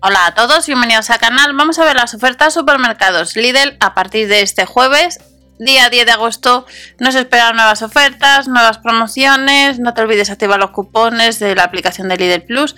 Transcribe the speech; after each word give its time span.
Hola 0.00 0.26
a 0.26 0.34
todos, 0.34 0.64
bienvenidos 0.68 1.10
al 1.10 1.18
canal. 1.18 1.56
Vamos 1.56 1.76
a 1.80 1.84
ver 1.84 1.96
las 1.96 2.14
ofertas 2.14 2.54
supermercados 2.54 3.34
Lidl 3.34 3.76
a 3.80 3.94
partir 3.94 4.28
de 4.28 4.42
este 4.42 4.64
jueves, 4.64 5.18
día 5.58 5.90
10 5.90 6.06
de 6.06 6.12
agosto. 6.12 6.66
Nos 7.00 7.16
esperan 7.16 7.56
nuevas 7.56 7.82
ofertas, 7.82 8.46
nuevas 8.46 8.78
promociones. 8.78 9.80
No 9.80 9.94
te 9.94 10.02
olvides 10.02 10.30
activar 10.30 10.60
los 10.60 10.70
cupones 10.70 11.40
de 11.40 11.56
la 11.56 11.64
aplicación 11.64 12.06
de 12.08 12.16
Lidl 12.16 12.42
Plus, 12.42 12.76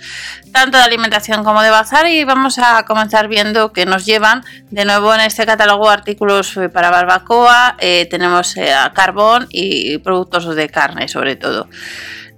tanto 0.51 0.79
de 0.79 0.83
alimentación 0.83 1.43
como 1.43 1.61
de 1.61 1.69
bazar. 1.69 2.07
Y 2.07 2.23
vamos 2.23 2.57
a 2.57 2.85
comenzar 2.85 3.27
viendo 3.27 3.71
que 3.71 3.85
nos 3.85 4.03
llevan 4.07 4.43
de 4.71 4.83
nuevo 4.83 5.13
en 5.13 5.21
este 5.21 5.45
catálogo 5.45 5.91
artículos 5.91 6.59
para 6.73 6.89
barbacoa. 6.89 7.75
Eh, 7.77 8.07
tenemos 8.09 8.57
eh, 8.57 8.73
carbón 8.95 9.45
y 9.51 9.99
productos 9.99 10.55
de 10.55 10.69
carne, 10.69 11.07
sobre 11.07 11.35
todo. 11.35 11.69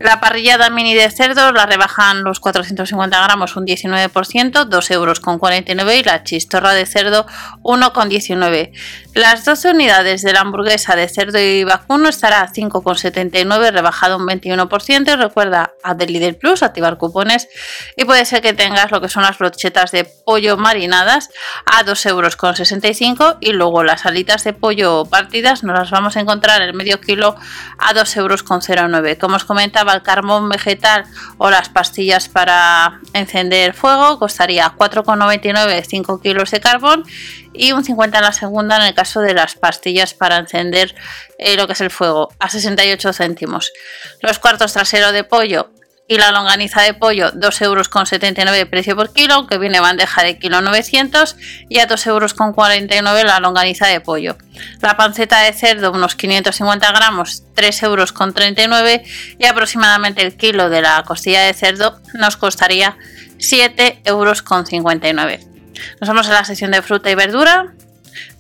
La 0.04 0.20
parrillada 0.20 0.70
mini 0.70 0.94
de 0.96 1.10
cerdo 1.10 1.54
la 1.54 1.66
rebajan 1.66 2.26
los 2.26 2.42
450 2.42 3.24
gramos 3.24 3.56
un 3.56 3.66
19%, 3.66 4.66
2 4.66 4.92
euros 4.92 5.22
con 5.22 5.40
49 5.40 5.96
y 5.96 6.04
la 6.04 6.26
chistorra 6.26 6.74
de 6.74 6.86
cerdo 6.86 7.26
1,19. 7.62 8.74
Las 9.14 9.46
12 9.46 9.70
unidades 9.70 10.22
de 10.22 10.34
la 10.34 10.42
hamburguesa 10.42 10.98
de 10.98 11.08
cerdo 11.08 11.40
y 11.40 11.64
vacuno 11.64 12.10
estará 12.10 12.42
a 12.42 12.52
5,79 12.52 13.72
rebajado 13.72 14.18
un 14.18 14.28
21% 14.28 15.14
y 15.14 15.16
recuerda 15.16 15.72
a 15.84 15.94
Lidl 15.94 16.36
Plus 16.36 16.64
activar 16.64 16.98
cupones 16.98 17.48
y 17.96 18.04
puede 18.04 18.26
ser 18.26 18.42
que 18.42 18.52
tengas 18.52 18.92
lo 18.92 19.00
que 19.00 19.08
son 19.08 19.24
las 19.24 19.38
brochetas 19.38 19.92
de 19.92 20.04
pollo 20.04 20.58
marinadas 20.58 21.30
a 21.66 21.84
2 21.84 22.06
euros 22.08 22.36
con 22.36 22.58
65 22.58 23.38
y 23.40 23.54
luego 23.54 23.86
las 23.86 24.06
alitas 24.06 24.44
de 24.44 24.52
pollo 24.52 25.06
partidas 25.06 25.64
nos 25.64 25.80
las 25.80 25.92
vamos 25.92 26.18
a 26.18 26.20
encontrar 26.20 26.62
el 26.62 26.74
medio 26.74 27.00
kilo 27.00 27.38
a 27.78 27.94
2 27.94 28.18
euros 28.18 28.44
con 28.44 28.60
09. 28.60 29.18
Como 29.18 29.38
os 29.38 29.46
comentaba 29.46 29.93
el 29.94 30.02
carbón 30.02 30.50
vegetal 30.50 31.06
o 31.38 31.50
las 31.50 31.70
pastillas 31.70 32.30
para 32.30 33.00
encender 33.14 33.74
fuego 33.74 34.20
costaría 34.20 34.74
4,99 34.76 35.86
5 35.86 36.22
kilos 36.22 36.52
de 36.52 36.60
carbón 36.60 37.04
y 37.54 37.72
un 37.72 37.84
50 37.84 38.18
en 38.18 38.24
la 38.24 38.34
segunda 38.34 38.78
en 38.78 38.84
el 38.84 38.94
caso 38.94 39.22
de 39.22 39.34
las 39.34 39.56
pastillas 39.56 40.14
para 40.14 40.38
encender 40.38 40.96
eh, 41.38 41.56
lo 41.56 41.68
que 41.68 41.74
es 41.74 41.82
el 41.82 41.92
fuego 41.92 42.30
a 42.40 42.50
68 42.50 43.14
céntimos. 43.14 43.72
Los 44.22 44.40
cuartos 44.40 44.74
traseros 44.74 45.14
de 45.14 45.24
pollo 45.24 45.70
y 46.14 46.18
la 46.18 46.32
longaniza 46.32 46.82
de 46.82 46.94
pollo 46.94 47.32
2,79 47.32 47.64
euros 47.64 48.56
de 48.56 48.66
precio 48.68 48.96
por 48.96 49.12
kilo, 49.14 49.48
que 49.48 49.58
viene 49.58 49.80
bandeja 49.80 50.22
de 50.24 50.38
kilo 50.38 50.62
900 50.62 51.36
y 51.70 51.80
a 51.80 51.88
2,49 51.88 53.08
euros 53.08 53.24
la 53.24 53.40
longaniza 53.40 53.88
de 53.88 54.00
pollo. 54.00 54.38
La 54.82 54.96
panceta 54.96 55.40
de 55.40 55.54
cerdo 55.54 55.92
unos 55.92 56.16
550 56.16 56.92
gramos 56.92 57.44
3,39 57.56 57.84
euros 57.84 59.02
y 59.40 59.46
aproximadamente 59.46 60.22
el 60.22 60.38
kilo 60.38 60.70
de 60.70 60.84
la 60.84 61.04
costilla 61.04 61.42
de 61.42 61.54
cerdo 61.54 62.00
nos 62.14 62.38
costaría 62.38 62.96
7,59 63.38 64.00
euros 64.06 64.44
Nos 66.00 66.08
vamos 66.08 66.30
a 66.30 66.34
la 66.34 66.46
sección 66.46 66.72
de 66.72 66.82
fruta 66.84 67.10
y 67.10 67.16
verdura 67.16 67.74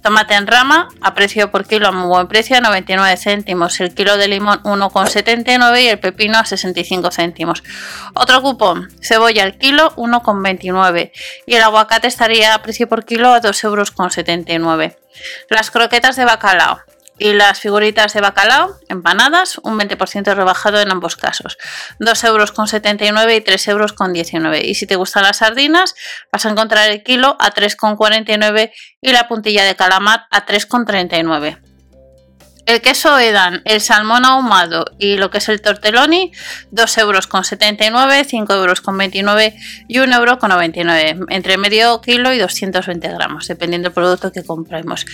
Tomate 0.01 0.35
en 0.35 0.47
rama 0.47 0.89
a 1.01 1.13
precio 1.13 1.51
por 1.51 1.65
kilo 1.65 1.87
a 1.87 1.91
muy 1.91 2.07
buen 2.07 2.27
precio, 2.27 2.57
a 2.57 2.61
99 2.61 3.17
céntimos. 3.17 3.79
El 3.79 3.93
kilo 3.93 4.17
de 4.17 4.27
limón 4.27 4.61
1,79 4.63 5.83
y 5.83 5.87
el 5.87 5.99
pepino 5.99 6.37
a 6.37 6.45
65 6.45 7.11
céntimos. 7.11 7.63
Otro 8.13 8.41
cupón, 8.41 8.89
cebolla 9.01 9.43
al 9.43 9.57
kilo 9.57 9.95
1,29 9.95 11.11
y 11.45 11.55
el 11.55 11.63
aguacate 11.63 12.07
estaría 12.07 12.53
a 12.53 12.61
precio 12.61 12.87
por 12.87 13.05
kilo 13.05 13.33
a 13.33 13.41
2,79 13.41 14.51
euros. 14.51 14.93
Las 15.49 15.71
croquetas 15.71 16.15
de 16.15 16.25
bacalao 16.25 16.81
y 17.19 17.33
las 17.33 17.59
figuritas 17.59 18.13
de 18.13 18.21
bacalao 18.21 18.75
empanadas, 18.89 19.57
un 19.59 19.79
20% 19.79 20.33
rebajado 20.35 20.79
en 20.81 20.91
ambos 20.91 21.15
casos. 21.15 21.57
2,79 21.99 22.27
euros 22.27 22.51
y 22.51 23.41
3,19 23.41 24.35
euros. 24.45 24.63
Y 24.63 24.75
si 24.75 24.87
te 24.87 24.95
gustan 24.95 25.23
las 25.23 25.37
sardinas, 25.37 25.95
vas 26.31 26.45
a 26.45 26.49
encontrar 26.49 26.89
el 26.89 27.03
kilo 27.03 27.37
a 27.39 27.51
3,49 27.53 28.71
y 29.01 29.11
la 29.11 29.27
puntilla 29.27 29.63
de 29.63 29.75
calamar 29.75 30.25
a 30.31 30.45
3,39. 30.45 31.72
El 32.65 32.81
queso 32.81 33.19
Edan, 33.19 33.61
el 33.65 33.81
salmón 33.81 34.23
ahumado 34.23 34.85
y 34.97 35.17
lo 35.17 35.29
que 35.29 35.39
es 35.39 35.49
el 35.49 35.61
tortelloni, 35.61 36.31
2,79 36.71 37.01
euros, 37.01 37.29
5,29 37.29 38.51
euros 38.53 38.81
y 39.89 39.97
1,99 39.99 41.09
euro, 41.09 41.25
entre 41.29 41.57
medio 41.57 41.99
kilo 41.99 42.31
y 42.31 42.37
220 42.37 43.05
gramos, 43.09 43.49
dependiendo 43.49 43.89
del 43.89 43.93
producto 43.93 44.31
que 44.31 44.45
compremos. 44.45 45.05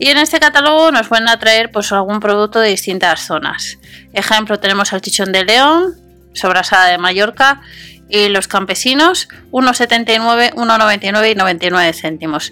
Y 0.00 0.08
en 0.08 0.18
este 0.18 0.40
catálogo 0.40 0.90
nos 0.90 1.08
van 1.08 1.28
a 1.28 1.38
traer 1.38 1.70
pues, 1.70 1.92
algún 1.92 2.18
producto 2.18 2.58
de 2.58 2.70
distintas 2.70 3.24
zonas. 3.24 3.78
Ejemplo, 4.12 4.58
tenemos 4.58 4.92
el 4.92 5.00
chichón 5.00 5.30
de 5.30 5.44
león, 5.44 5.94
sobrasada 6.32 6.86
de 6.86 6.98
Mallorca 6.98 7.60
y 8.08 8.28
los 8.30 8.48
campesinos 8.48 9.28
1,79, 9.52 10.54
1,99 10.54 11.30
y 11.30 11.34
99 11.36 11.92
céntimos. 11.92 12.50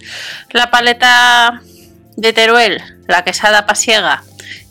La 0.50 0.70
paleta 0.70 1.60
de 2.16 2.32
Teruel, 2.32 2.81
la 3.09 3.25
quesada 3.25 3.66
pasiega 3.66 4.22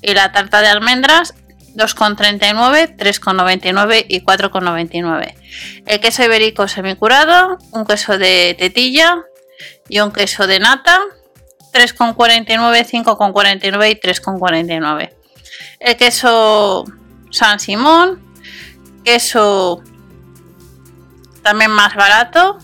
y 0.02 0.14
la 0.14 0.32
tarta 0.32 0.62
de 0.62 0.68
almendras 0.68 1.34
2,39, 1.76 2.96
3,99 2.98 4.06
y 4.08 4.22
4,99. 4.22 5.34
El 5.86 6.00
queso 6.00 6.24
ibérico 6.24 6.68
semicurado, 6.68 7.58
un 7.72 7.86
queso 7.86 8.18
de 8.18 8.56
tetilla 8.58 9.24
y 9.90 10.00
un 10.00 10.12
queso 10.12 10.46
de 10.48 10.60
nata 10.60 11.00
3,49, 11.74 12.86
5,49 13.06 13.92
y 13.92 13.96
3,49. 14.00 15.10
El 15.80 15.98
queso 15.98 16.86
San 17.32 17.60
Simón, 17.60 18.22
queso 19.04 19.84
también 21.42 21.72
más 21.72 21.96
barato, 21.96 22.60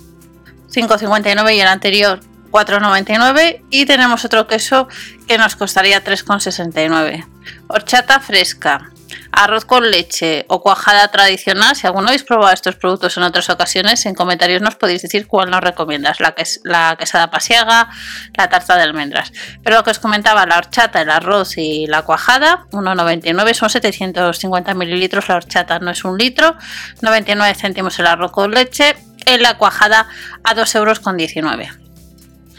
5,59 0.69 1.55
y 1.55 1.59
el 1.59 1.67
anterior 1.67 2.19
4,99 2.51 3.63
y 3.69 3.85
tenemos 3.85 4.25
otro 4.25 4.47
queso 4.47 4.87
que 5.27 5.37
nos 5.37 5.55
costaría 5.55 6.03
3,69. 6.03 7.25
Horchata 7.67 8.19
fresca, 8.19 8.89
arroz 9.31 9.65
con 9.65 9.89
leche 9.89 10.45
o 10.47 10.61
cuajada 10.61 11.07
tradicional. 11.09 11.75
Si 11.75 11.87
alguno 11.87 12.07
habéis 12.07 12.23
probado 12.23 12.53
estos 12.53 12.75
productos 12.75 13.17
en 13.17 13.23
otras 13.23 13.49
ocasiones, 13.49 14.05
en 14.05 14.15
comentarios 14.15 14.61
nos 14.61 14.75
podéis 14.75 15.01
decir 15.01 15.27
cuál 15.27 15.49
nos 15.49 15.61
recomiendas, 15.61 16.19
la, 16.19 16.33
que 16.33 16.43
es, 16.43 16.61
la 16.63 16.95
quesada 16.97 17.29
pasiaga, 17.29 17.89
la 18.37 18.49
tarta 18.49 18.75
de 18.75 18.83
almendras. 18.83 19.31
Pero 19.63 19.77
lo 19.77 19.83
que 19.83 19.91
os 19.91 19.99
comentaba, 19.99 20.45
la 20.45 20.57
horchata, 20.57 21.01
el 21.01 21.09
arroz 21.09 21.57
y 21.57 21.87
la 21.87 22.03
cuajada, 22.03 22.65
1,99 22.71 23.53
son 23.53 23.69
750 23.69 24.73
mililitros 24.73 25.27
la 25.29 25.35
horchata, 25.35 25.79
no 25.79 25.91
es 25.91 26.03
un 26.03 26.17
litro, 26.17 26.55
99 27.01 27.55
céntimos 27.55 27.97
el 27.99 28.07
arroz 28.07 28.31
con 28.31 28.51
leche, 28.51 28.95
en 29.25 29.43
la 29.43 29.57
cuajada 29.57 30.07
a 30.43 30.55
2,19 30.55 30.75
euros. 30.75 31.88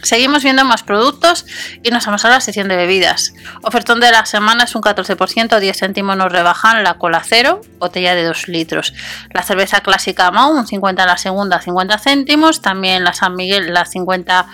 Seguimos 0.02 0.42
viendo 0.42 0.64
más 0.64 0.82
productos 0.82 1.46
y 1.82 1.90
nos 1.90 2.06
vamos 2.06 2.24
a 2.24 2.30
la 2.30 2.40
sección 2.40 2.68
de 2.68 2.76
bebidas. 2.76 3.34
Ofertón 3.62 4.00
de 4.00 4.10
la 4.10 4.26
semana 4.26 4.64
es 4.64 4.74
un 4.74 4.82
14%, 4.82 5.58
10 5.58 5.78
céntimos 5.78 6.16
nos 6.16 6.32
rebajan 6.32 6.82
la 6.82 6.94
cola 6.94 7.22
cero, 7.24 7.60
botella 7.78 8.14
de 8.14 8.24
2 8.24 8.48
litros. 8.48 8.92
La 9.32 9.42
cerveza 9.42 9.80
clásica 9.80 10.30
Mau, 10.30 10.52
un 10.52 10.66
50 10.66 11.02
en 11.02 11.08
la 11.08 11.18
segunda, 11.18 11.60
50 11.60 11.98
céntimos. 11.98 12.62
También 12.62 13.04
la 13.04 13.12
San 13.12 13.34
Miguel, 13.34 13.72
la 13.72 13.84
50% 13.84 14.44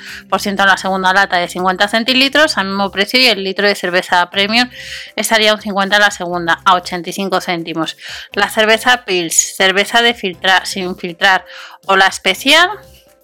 en 0.45 0.57
la 0.57 0.77
segunda 0.77 1.12
lata 1.12 1.37
de 1.37 1.49
50 1.49 1.89
centilitros, 1.89 2.59
al 2.59 2.67
mismo 2.67 2.91
precio. 2.91 3.21
Y 3.21 3.27
el 3.27 3.45
litro 3.45 3.67
de 3.67 3.75
cerveza 3.75 4.28
premium 4.31 4.69
estaría 5.15 5.55
un 5.55 5.61
50 5.61 5.97
en 5.97 6.03
la 6.03 6.11
segunda, 6.11 6.61
a 6.65 6.75
85 6.75 7.41
céntimos. 7.41 7.97
La 8.33 8.49
cerveza 8.49 9.05
Pils, 9.05 9.57
cerveza 9.57 10.03
de 10.03 10.15
filtrar, 10.15 10.67
sin 10.67 10.97
filtrar 10.97 11.45
o 11.87 11.97
la 11.97 12.07
especial 12.07 12.71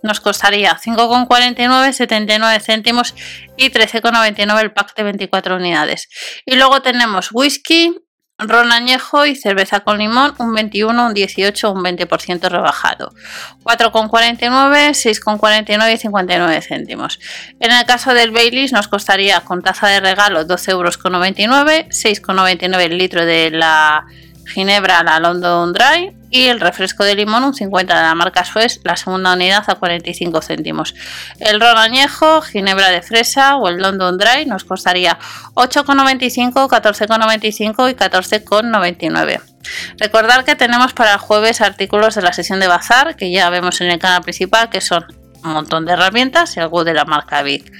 nos 0.03 0.21
costaría 0.21 0.77
5,49, 0.77 1.93
79 1.93 2.61
céntimos 2.61 3.15
y 3.57 3.71
13,99 3.71 4.61
el 4.61 4.73
pack 4.73 4.95
de 4.97 5.03
24 5.05 5.57
unidades. 5.57 6.09
Y 6.45 6.57
luego 6.57 6.83
tenemos 6.83 7.31
whisky, 7.33 7.97
ron 8.39 8.73
añejo 8.73 9.27
y 9.27 9.37
cerveza 9.37 9.81
con 9.81 9.99
limón, 9.99 10.35
un 10.39 10.55
21, 10.55 11.07
un 11.07 11.15
18, 11.15 11.71
un 11.73 11.83
20% 11.83 12.49
rebajado. 12.49 13.13
4,49, 13.63 14.91
6,49 14.91 15.95
y 15.95 15.97
59 15.99 16.63
céntimos. 16.63 17.21
En 17.61 17.73
el 17.73 17.85
caso 17.87 18.15
del 18.15 18.33
Baileys 18.33 18.73
nos 18.73 18.89
costaría 18.89 19.41
con 19.41 19.63
taza 19.63 19.89
de 19.89 20.01
regalo 20.01 20.47
12,99 20.47 20.71
euros, 20.71 20.99
6,99 20.99 22.81
el 22.81 22.99
litro 22.99 23.25
de 23.25 23.51
la 23.51 24.05
ginebra, 24.47 25.03
la 25.05 25.21
London 25.21 25.73
Dry 25.73 26.22
y 26.33 26.47
el 26.47 26.61
refresco 26.61 27.05
de 27.05 27.15
limón 27.15 27.45
un 27.45 27.55
50 27.55 27.95
de 27.95 28.03
la 28.03 28.15
marca 28.15 28.45
Suez, 28.45 28.81
la 28.85 28.97
segunda 28.97 29.35
unidad 29.35 29.65
a 29.69 29.75
45 29.75 30.41
céntimos. 30.41 30.95
El 31.39 31.61
ron 31.61 31.77
añejo, 31.77 32.41
ginebra 32.41 32.89
de 32.89 33.03
fresa 33.03 33.57
o 33.57 33.69
el 33.69 33.77
London 33.77 34.17
Dry 34.17 34.47
nos 34.47 34.65
costaría 34.65 35.19
8,95, 35.55 36.69
14,95 36.69 37.91
y 37.91 37.95
14,99. 37.95 39.43
Recordar 39.99 40.45
que 40.45 40.57
tenemos 40.57 40.95
para 40.95 41.13
el 41.13 41.19
jueves 41.19 41.61
artículos 41.61 42.15
de 42.15 42.23
la 42.23 42.33
sesión 42.33 42.61
de 42.61 42.67
bazar 42.67 43.15
que 43.15 43.31
ya 43.31 43.51
vemos 43.51 43.83
en 43.83 43.91
el 43.91 43.99
canal 43.99 44.23
principal 44.23 44.71
que 44.71 44.81
son 44.81 45.05
un 45.45 45.53
montón 45.53 45.85
de 45.85 45.93
herramientas 45.93 46.57
y 46.57 46.61
algo 46.61 46.85
de 46.85 46.95
la 46.95 47.05
marca 47.05 47.43
Big. 47.43 47.71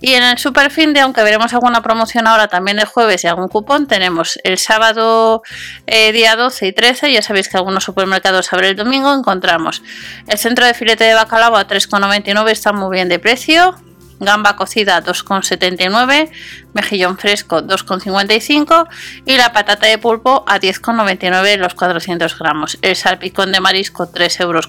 Y 0.00 0.14
en 0.14 0.22
el 0.22 0.38
Super 0.38 0.70
Fin 0.70 0.92
de, 0.92 1.00
aunque 1.00 1.22
veremos 1.22 1.52
alguna 1.52 1.82
promoción 1.82 2.26
ahora 2.26 2.48
también 2.48 2.78
el 2.78 2.86
jueves 2.86 3.24
y 3.24 3.26
algún 3.26 3.48
cupón, 3.48 3.86
tenemos 3.86 4.38
el 4.44 4.58
sábado 4.58 5.42
eh, 5.86 6.12
día 6.12 6.36
12 6.36 6.66
y 6.66 6.72
13, 6.72 7.12
ya 7.12 7.22
sabéis 7.22 7.48
que 7.48 7.56
algunos 7.56 7.84
supermercados 7.84 8.52
abren 8.52 8.70
el 8.70 8.76
domingo, 8.76 9.14
encontramos 9.14 9.82
el 10.26 10.38
centro 10.38 10.66
de 10.66 10.74
filete 10.74 11.04
de 11.04 11.14
bacalao 11.14 11.56
a 11.56 11.66
3,99, 11.66 12.50
está 12.50 12.72
muy 12.72 12.94
bien 12.94 13.08
de 13.08 13.18
precio, 13.18 13.74
gamba 14.20 14.56
cocida 14.56 15.02
2,79, 15.02 16.30
mejillón 16.72 17.18
fresco 17.18 17.62
2,55 17.62 18.88
y 19.26 19.36
la 19.36 19.52
patata 19.52 19.86
de 19.86 19.98
pulpo 19.98 20.44
a 20.46 20.58
10,99 20.58 21.56
los 21.56 21.74
400 21.74 22.38
gramos. 22.38 22.78
El 22.82 22.96
salpicón 22.96 23.52
de 23.52 23.60
marisco 23.60 24.10
3,79 24.10 24.40
euros. 24.42 24.68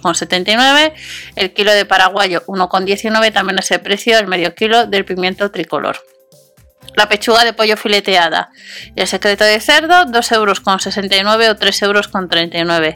El 1.35 1.53
kilo 1.53 1.71
de 1.71 1.85
paraguayo 1.85 2.43
1,19 2.47 3.33
también 3.33 3.59
es 3.59 3.71
el 3.71 3.81
precio 3.81 4.17
del 4.17 4.27
medio 4.27 4.53
kilo 4.55 4.85
del 4.85 5.05
pimiento 5.05 5.49
tricolor 5.51 5.97
la 6.95 7.07
pechuga 7.07 7.43
de 7.43 7.53
pollo 7.53 7.77
fileteada 7.77 8.51
y 8.95 9.01
el 9.01 9.07
secreto 9.07 9.43
de 9.43 9.59
cerdo 9.59 10.05
2,69 10.05 10.35
euros 10.35 10.59
o 10.59 10.63
3,39 11.59 12.55
euros. 12.55 12.95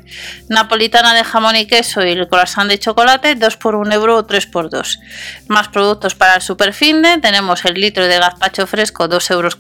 Napolitana 0.50 1.14
de 1.14 1.24
jamón 1.24 1.56
y 1.56 1.66
queso 1.66 2.06
y 2.06 2.12
el 2.12 2.28
croissant 2.28 2.70
de 2.70 2.80
chocolate 2.80 3.36
2 3.36 3.58
por 3.58 3.76
1 3.76 3.94
euro 3.94 4.18
o 4.18 4.26
3 4.26 4.48
por 4.48 4.70
2. 4.70 5.00
Más 5.48 5.68
productos 5.70 6.16
para 6.16 6.36
el 6.36 6.42
superfinde 6.42 7.18
tenemos 7.20 7.66
el 7.66 7.76
litro 7.76 8.08
de 8.08 8.20
gazpacho 8.20 8.68
fresco 8.68 9.08
2,09 9.08 9.32
euros, 9.32 9.58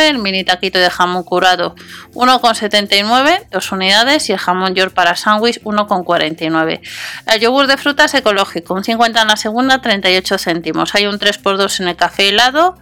el 0.00 0.18
mini 0.18 0.44
taquito 0.44 0.78
de 0.78 0.90
jamón 0.90 1.24
curado 1.24 1.74
1,79 2.14 3.46
2 3.50 3.72
unidades 3.72 4.28
y 4.28 4.32
el 4.32 4.38
jamón 4.38 4.74
york 4.74 4.94
para 4.94 5.16
sándwich 5.16 5.60
1,49. 5.62 6.80
El 7.26 7.40
yogur 7.40 7.66
de 7.66 7.76
frutas 7.76 8.14
ecológico 8.14 8.74
un 8.74 8.84
50 8.84 9.22
en 9.22 9.28
la 9.28 9.36
segunda 9.36 9.80
38 9.80 10.38
céntimos. 10.38 10.94
Hay 10.94 11.06
un 11.06 11.18
3 11.18 11.38
por 11.38 11.56
2 11.56 11.80
en 11.80 11.88
el 11.88 11.96
café 11.96 12.28
helado. 12.28 12.78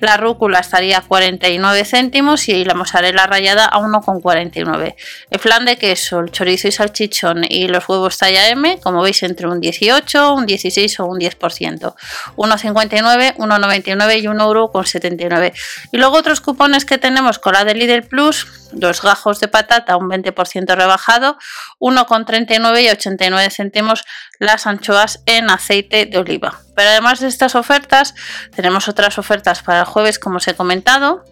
La 0.00 0.16
rúcula 0.24 0.60
estaría 0.60 0.98
a 0.98 1.02
49 1.02 1.84
céntimos 1.84 2.48
y 2.48 2.64
la 2.64 2.74
mozzarella 2.74 3.26
rallada 3.26 3.66
a 3.66 3.78
1,49. 3.78 4.94
El 5.30 5.38
flan 5.38 5.66
de 5.66 5.76
queso, 5.76 6.20
el 6.20 6.30
chorizo 6.30 6.68
y 6.68 6.72
salchichón 6.72 7.44
y 7.46 7.68
los 7.68 7.86
huevos 7.88 8.16
talla 8.16 8.48
M, 8.48 8.80
como 8.82 9.02
veis, 9.02 9.22
entre 9.22 9.46
un 9.46 9.60
18, 9.60 10.34
un 10.34 10.46
16 10.46 11.00
o 11.00 11.06
un 11.06 11.18
10%. 11.20 11.94
1,59, 12.36 13.36
1,99 13.36 14.18
y 14.18 14.26
1,79 14.26 15.52
Y 15.92 15.98
luego 15.98 16.16
otros 16.16 16.40
cupones 16.40 16.84
que 16.84 16.98
tenemos 16.98 17.38
con 17.38 17.52
la 17.52 17.64
de 17.64 17.74
Lidl 17.74 18.02
Plus, 18.08 18.46
los 18.72 19.02
gajos 19.02 19.40
de 19.40 19.48
patata 19.48 19.96
un 19.96 20.08
20% 20.08 20.74
rebajado, 20.74 21.36
1,39 21.80 22.82
y 22.82 22.88
89 22.88 23.50
céntimos 23.50 24.04
las 24.38 24.66
anchoas 24.66 25.22
en 25.26 25.50
aceite 25.50 26.06
de 26.06 26.18
oliva. 26.18 26.60
Pero 26.74 26.90
además 26.90 27.20
de 27.20 27.28
estas 27.28 27.54
ofertas, 27.54 28.14
tenemos 28.54 28.88
otras 28.88 29.18
ofertas 29.18 29.62
para 29.62 29.80
el 29.80 29.84
jueves, 29.86 30.18
como 30.18 30.36
os 30.36 30.48
he 30.48 30.54
comentado. 30.54 31.24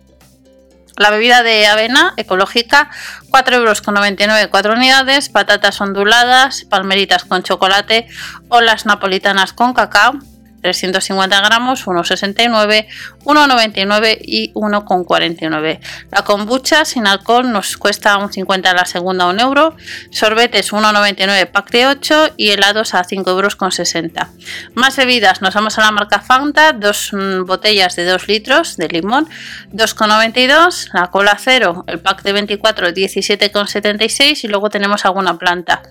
La 0.96 1.10
bebida 1.10 1.42
de 1.42 1.66
avena 1.66 2.12
ecológica, 2.16 2.90
4,99 3.30 3.52
euros 3.54 4.48
4 4.50 4.72
unidades, 4.74 5.28
patatas 5.30 5.80
onduladas, 5.80 6.64
palmeritas 6.64 7.24
con 7.24 7.42
chocolate 7.42 8.06
o 8.48 8.60
las 8.60 8.84
napolitanas 8.84 9.54
con 9.54 9.72
cacao, 9.72 10.18
350 10.62 11.40
gramos, 11.40 11.86
1,69, 11.86 12.86
1,99 13.24 14.18
y 14.22 14.52
1,49. 14.54 15.80
La 16.10 16.22
kombucha 16.22 16.84
sin 16.84 17.06
alcohol 17.06 17.50
nos 17.52 17.76
cuesta 17.76 18.16
un 18.16 18.32
50 18.32 18.72
la 18.72 18.84
segunda, 18.84 19.26
1 19.26 19.42
euro. 19.42 19.76
Sorbetes 20.10 20.72
1,99 20.72 21.50
pack 21.50 21.70
de 21.70 21.86
8 21.86 22.34
y 22.36 22.50
helados 22.50 22.94
a 22.94 23.04
5 23.04 23.28
euros 23.30 23.56
con 23.56 23.72
60. 23.72 24.30
Más 24.74 24.96
bebidas, 24.96 25.42
nos 25.42 25.54
vamos 25.54 25.78
a 25.78 25.82
la 25.82 25.90
marca 25.90 26.20
Fanta, 26.20 26.72
dos 26.72 27.12
mm, 27.12 27.44
botellas 27.44 27.96
de 27.96 28.04
2 28.04 28.28
litros 28.28 28.76
de 28.76 28.88
limón, 28.88 29.28
2,92. 29.72 30.90
La 30.92 31.10
cola 31.10 31.36
cero, 31.38 31.84
el 31.86 31.98
pack 32.00 32.22
de 32.22 32.32
24, 32.32 32.88
17,76 32.88 34.44
y 34.44 34.48
luego 34.48 34.70
tenemos 34.70 35.04
alguna 35.04 35.38
planta. 35.38 35.82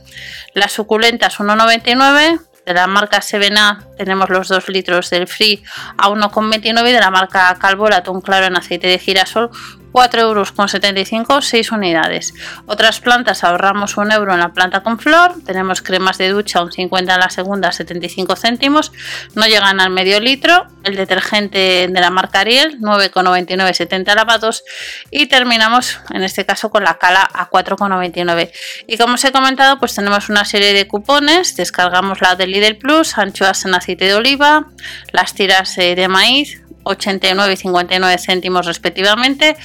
Las 0.54 0.72
suculentas 0.72 1.40
1,99 1.40 2.40
de 2.66 2.74
la 2.74 2.88
marca 2.88 3.22
Sevena 3.22 3.86
tenemos 3.98 4.30
los 4.30 4.48
2 4.48 4.70
litros 4.70 5.10
del 5.10 5.28
Free 5.28 5.64
a 5.98 6.10
1,29 6.10 6.90
y 6.90 6.92
de 6.92 7.00
la 7.00 7.12
marca 7.12 7.56
Calvo 7.60 7.88
el 7.88 7.94
atún 7.94 8.22
claro 8.22 8.46
en 8.46 8.56
aceite 8.56 8.88
de 8.88 9.00
girasol 9.00 9.50
4,75 9.92 11.20
euros 11.20 11.46
6 11.46 11.72
unidades. 11.72 12.34
Otras 12.66 13.00
plantas 13.00 13.44
ahorramos 13.44 13.98
un 13.98 14.12
euro 14.12 14.34
en 14.34 14.40
la 14.40 14.54
planta 14.54 14.84
con 14.84 15.00
flor. 15.00 15.36
Tenemos 15.46 15.82
cremas 15.82 16.18
de 16.18 16.30
ducha, 16.30 16.62
un 16.62 16.72
50 16.72 17.14
en 17.14 17.20
la 17.20 17.30
segunda, 17.30 17.72
75 17.72 18.36
céntimos. 18.36 18.92
No 19.36 19.46
llegan 19.46 19.80
al 19.80 19.90
medio 19.90 20.20
litro. 20.20 20.68
El 20.84 20.96
detergente 20.96 21.88
de 21.90 22.02
la 22.02 22.10
marca 22.10 22.40
Ariel, 22.40 22.80
9,99, 22.80 23.74
70 23.74 24.16
lavados. 24.16 24.64
Y 25.12 25.28
terminamos 25.28 26.00
en 26.10 26.24
este 26.24 26.46
caso 26.46 26.72
con 26.72 26.84
la 26.84 26.98
cala 26.98 27.30
a 27.34 27.50
4,99. 27.50 28.52
Y 28.88 28.98
como 28.98 29.16
os 29.16 29.24
he 29.26 29.32
comentado, 29.32 29.80
pues 29.80 29.94
tenemos 29.94 30.30
una 30.30 30.46
serie 30.46 30.74
de 30.74 30.88
cupones. 30.88 31.56
Descargamos 31.56 32.22
la 32.22 32.36
de 32.36 32.48
Lidl 32.48 32.78
Plus, 32.78 33.18
anchoas 33.18 33.66
en 33.66 33.76
aceite 33.76 34.06
de 34.06 34.16
oliva, 34.16 34.68
las 35.12 35.34
tiras 35.34 35.78
eh, 35.78 35.96
de 35.96 36.08
maíz, 36.08 36.61
89 36.84 37.54
y 37.54 37.58
59 37.58 38.18
céntimos 38.18 38.66
respectivamente, 38.66 39.56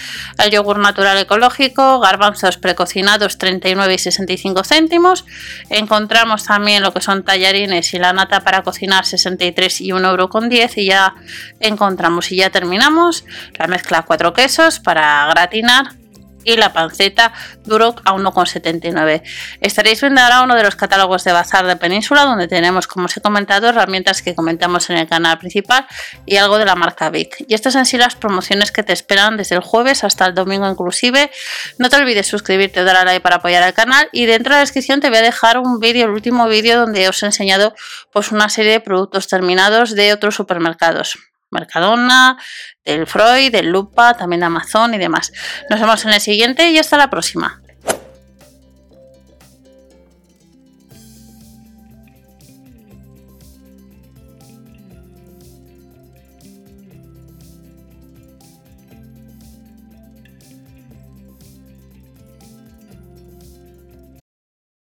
el 0.42 0.50
yogur 0.50 0.78
natural 0.78 1.18
ecológico, 1.18 2.00
garbanzos 2.00 2.58
precocinados 2.58 3.38
39 3.38 3.94
y 3.94 3.98
65 3.98 4.64
céntimos, 4.64 5.24
encontramos 5.70 6.44
también 6.44 6.82
lo 6.82 6.92
que 6.92 7.00
son 7.00 7.24
tallarines 7.24 7.92
y 7.94 7.98
la 7.98 8.12
nata 8.12 8.40
para 8.40 8.62
cocinar 8.62 9.06
63 9.06 9.80
y 9.80 9.92
1 9.92 10.08
euro 10.08 10.28
con 10.28 10.48
10 10.48 10.78
y 10.78 10.86
ya 10.86 11.14
encontramos 11.60 12.32
y 12.32 12.36
ya 12.36 12.50
terminamos 12.50 13.24
la 13.58 13.66
mezcla 13.66 14.02
cuatro 14.02 14.32
quesos 14.32 14.80
para 14.80 15.26
gratinar 15.26 16.06
y 16.46 16.56
la 16.56 16.72
panceta 16.72 17.34
Duroc 17.64 18.00
a 18.04 18.14
1,79. 18.14 19.22
Estaréis 19.60 20.00
viendo 20.00 20.20
ahora 20.22 20.43
uno 20.43 20.54
de 20.54 20.62
los 20.62 20.76
catálogos 20.76 21.25
de 21.25 21.32
Bazar 21.32 21.66
de 21.66 21.76
Península, 21.76 22.22
donde 22.22 22.48
tenemos, 22.48 22.87
como 22.87 23.06
os 23.06 23.16
he 23.16 23.20
comentado, 23.20 23.69
herramientas 23.69 24.22
que 24.22 24.34
comentamos 24.34 24.88
en 24.88 24.96
el 24.96 25.08
canal 25.08 25.38
principal 25.38 25.87
y 26.25 26.37
algo 26.37 26.56
de 26.58 26.64
la 26.64 26.76
marca 26.76 27.10
Vic. 27.10 27.44
Y 27.48 27.54
estas 27.54 27.75
en 27.75 27.84
sí 27.84 27.98
las 27.98 28.14
promociones 28.14 28.70
que 28.70 28.84
te 28.84 28.93
esperan 28.93 29.37
desde 29.37 29.56
el 29.56 29.60
jueves 29.60 30.04
hasta 30.04 30.25
el 30.26 30.34
domingo 30.34 30.70
inclusive. 30.70 31.31
No 31.78 31.90
te 31.90 31.96
olvides 31.96 32.28
suscribirte, 32.28 32.84
dar 32.84 32.96
a 32.96 33.04
like 33.04 33.20
para 33.20 33.37
apoyar 33.37 33.64
al 33.64 33.75
canal 33.75 34.08
y 34.12 34.26
dentro 34.26 34.54
de 34.54 34.58
la 34.58 34.60
descripción 34.60 35.00
te 35.00 35.08
voy 35.08 35.19
a 35.19 35.22
dejar 35.22 35.58
un 35.58 35.81
vídeo, 35.81 36.06
el 36.06 36.12
último 36.12 36.46
vídeo 36.46 36.78
donde 36.78 37.08
os 37.08 37.22
he 37.25 37.26
enseñado 37.26 37.75
pues 38.12 38.31
una 38.31 38.49
serie 38.49 38.70
de 38.72 38.81
productos 38.81 39.26
terminados 39.26 39.96
de 39.96 40.12
otros 40.12 40.37
supermercados. 40.37 41.19
Mercadona, 41.50 42.38
del 42.84 43.06
Freud, 43.06 43.52
del 43.52 43.70
Lupa, 43.70 44.14
también 44.14 44.43
Amazon 44.43 44.94
y 44.94 44.98
demás. 44.98 45.32
Nos 45.70 45.81
vemos 45.81 46.04
en 46.04 46.12
el 46.12 46.20
siguiente 46.20 46.70
y 46.70 46.78
hasta 46.78 46.96
la 46.96 47.10
próxima. 47.10 47.62